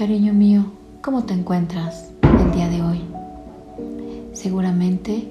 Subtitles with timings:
[0.00, 0.64] Cariño mío,
[1.02, 3.00] ¿cómo te encuentras el día de hoy?
[4.32, 5.28] Seguramente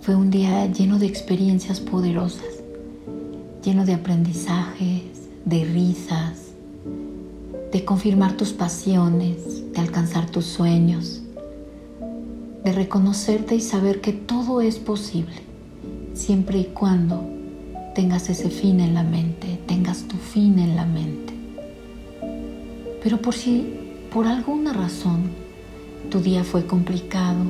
[0.00, 2.64] fue un día lleno de experiencias poderosas,
[3.62, 5.04] lleno de aprendizajes,
[5.44, 6.48] de risas,
[7.70, 11.22] de confirmar tus pasiones, de alcanzar tus sueños,
[12.64, 15.42] de reconocerte y saber que todo es posible,
[16.14, 17.24] siempre y cuando
[17.94, 21.34] tengas ese fin en la mente, tengas tu fin en la mente.
[23.00, 25.30] Pero por si por alguna razón
[26.10, 27.44] tu día fue complicado,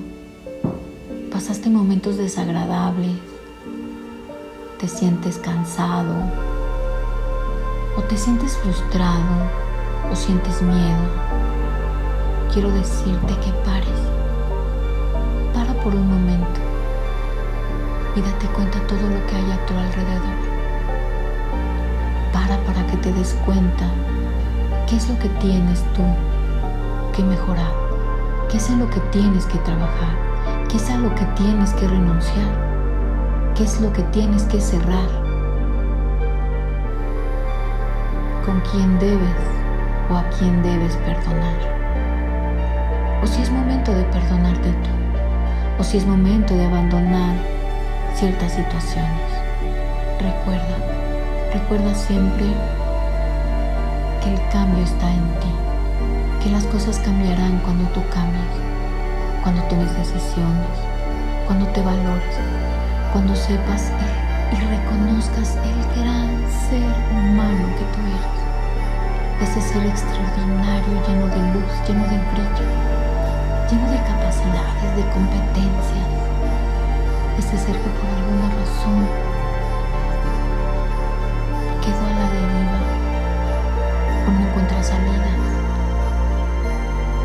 [1.30, 3.16] pasaste momentos desagradables,
[4.79, 6.15] te sientes cansado.
[7.96, 9.68] O te sientes frustrado.
[10.10, 11.05] O sientes miedo,
[12.52, 14.01] quiero decirte que pares.
[15.52, 16.60] Para por un momento.
[18.16, 20.38] Y date cuenta todo lo que hay a tu alrededor.
[22.32, 23.90] Para para que te des cuenta
[24.88, 26.02] qué es lo que tienes tú
[27.18, 27.72] que mejorar,
[28.48, 30.15] qué es en lo que tienes que trabajar,
[30.68, 32.46] qué es a lo que tienes que renunciar,
[33.56, 35.09] qué es lo que tienes que cerrar,
[38.46, 39.40] con quién debes
[40.09, 41.59] o a quién debes perdonar,
[43.21, 44.90] o si es momento de perdonarte tú,
[45.80, 47.34] o si es momento de abandonar
[48.15, 49.28] ciertas situaciones.
[50.21, 50.76] Recuerda,
[51.52, 52.46] recuerda siempre
[54.23, 55.68] que el cambio está en ti
[56.42, 58.46] que las cosas cambiarán cuando tú cambies,
[59.42, 60.78] cuando tomes decisiones,
[61.46, 62.36] cuando te valores,
[63.12, 63.90] cuando sepas
[64.53, 66.31] y reconozcas el gran
[66.69, 68.38] ser humano que tú eres.
[69.50, 72.69] Ese ser extraordinario, lleno de luz, lleno de brillo,
[73.70, 76.09] lleno de capacidades, de competencias.
[77.38, 79.06] Ese ser que por alguna razón
[81.82, 82.81] quedó a la deriva
[84.26, 85.38] o no encuentra salida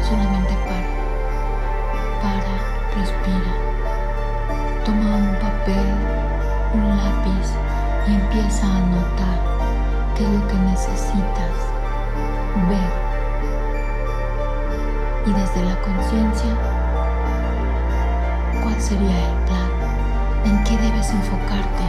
[0.03, 0.89] solamente para.
[2.21, 2.53] Para,
[2.95, 3.53] respira.
[4.85, 5.87] Toma un papel,
[6.73, 7.47] un lápiz
[8.07, 9.39] y empieza a anotar
[10.15, 11.55] qué es lo que necesitas
[12.69, 13.03] ver.
[15.25, 16.53] Y desde la conciencia,
[18.61, 19.69] ¿cuál sería el plan?
[20.45, 21.85] ¿En qué debes enfocarte?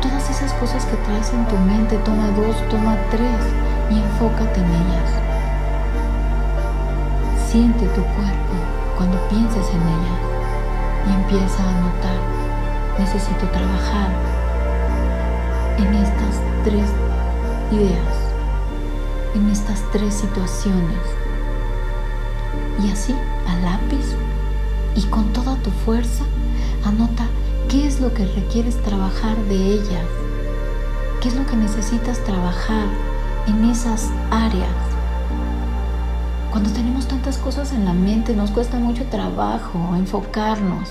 [0.00, 3.46] Todas esas cosas que traes en tu mente, toma dos, toma tres
[3.90, 5.31] y enfócate en ellas.
[7.52, 8.54] Siente tu cuerpo
[8.96, 10.16] cuando pienses en ella
[11.06, 12.18] y empieza a notar,
[12.98, 14.08] necesito trabajar
[15.76, 16.88] en estas tres
[17.70, 18.16] ideas,
[19.34, 20.96] en estas tres situaciones.
[22.82, 23.14] Y así,
[23.46, 24.16] a lápiz
[24.96, 26.24] y con toda tu fuerza,
[26.86, 27.26] anota
[27.68, 30.06] qué es lo que requieres trabajar de ellas,
[31.20, 32.86] qué es lo que necesitas trabajar
[33.46, 34.91] en esas áreas
[36.52, 40.90] cuando tenemos tantas cosas en la mente nos cuesta mucho trabajo enfocarnos.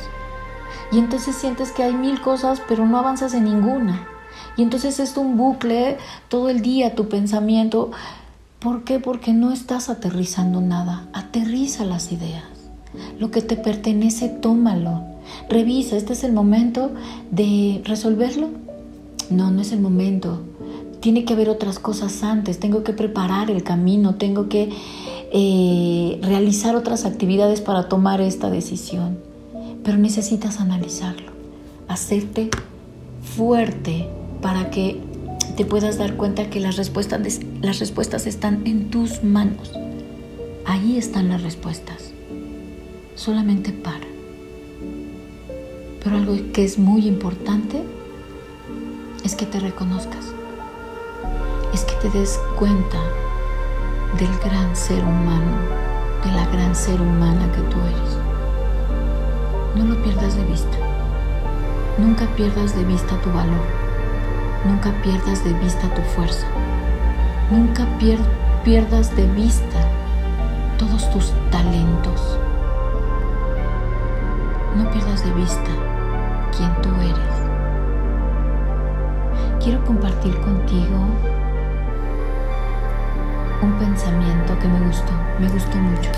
[0.91, 4.07] Y entonces sientes que hay mil cosas pero no avanzas en ninguna.
[4.57, 5.97] Y entonces es un bucle
[6.29, 7.91] todo el día tu pensamiento.
[8.57, 8.99] ¿Por qué?
[8.99, 11.07] Porque no estás aterrizando nada.
[11.13, 12.43] Aterriza las ideas.
[13.19, 15.03] Lo que te pertenece, tómalo.
[15.47, 16.91] Revisa, ¿este es el momento
[17.29, 18.49] de resolverlo?
[19.29, 20.41] No, no es el momento.
[20.99, 22.59] Tiene que haber otras cosas antes.
[22.59, 24.15] Tengo que preparar el camino.
[24.15, 24.69] Tengo que
[25.33, 29.17] eh, realizar otras actividades para tomar esta decisión,
[29.83, 31.31] pero necesitas analizarlo,
[31.87, 32.49] hacerte
[33.35, 34.09] fuerte
[34.41, 34.99] para que
[35.55, 39.71] te puedas dar cuenta que las respuestas, las respuestas están en tus manos.
[40.65, 42.11] Ahí están las respuestas.
[43.15, 44.07] Solamente para.
[46.03, 47.83] Pero algo que es muy importante
[49.23, 50.33] es que te reconozcas.
[51.73, 52.99] Es que te des cuenta
[54.17, 55.57] del gran ser humano,
[56.23, 58.17] de la gran ser humana que tú eres.
[59.75, 60.77] No lo pierdas de vista.
[61.97, 63.65] Nunca pierdas de vista tu valor.
[64.65, 66.45] Nunca pierdas de vista tu fuerza.
[67.49, 67.85] Nunca
[68.63, 69.79] pierdas de vista
[70.77, 72.37] todos tus talentos.
[74.75, 75.71] No pierdas de vista
[76.55, 77.31] quién tú eres.
[79.63, 81.30] Quiero compartir contigo
[83.61, 86.09] un pensamiento que me gustó, me gustó mucho.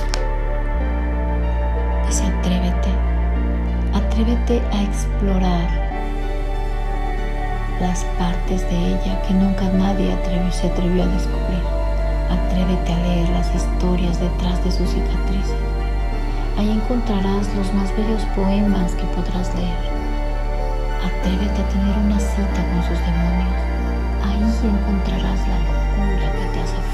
[2.07, 2.90] Dice, atrévete,
[3.94, 5.84] atrévete a explorar
[7.81, 10.13] las partes de ella que nunca nadie
[10.54, 11.63] se atrevió a descubrir.
[12.30, 15.57] Atrévete a leer las historias detrás de sus cicatrices.
[16.57, 19.78] Ahí encontrarás los más bellos poemas que podrás leer.
[21.04, 23.57] Atrévete a tener una cita con sus demonios.
[24.24, 26.93] Ahí encontrarás la locura que te hace falta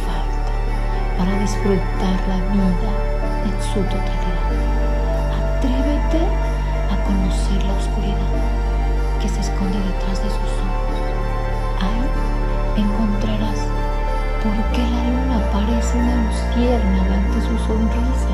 [1.19, 2.92] para disfrutar la vida
[3.44, 4.39] en su totalidad.
[5.36, 6.24] Atrévete
[6.89, 8.31] a conocer la oscuridad
[9.21, 10.95] que se esconde detrás de sus ojos.
[11.83, 13.60] Ahí encontrarás
[14.42, 18.33] por qué la luna parece una luciérnaga ante su sonrisa.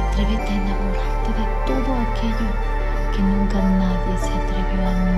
[0.00, 2.48] Atrévete a enamorarte de todo aquello
[3.12, 5.15] que nunca nadie se atrevió a amar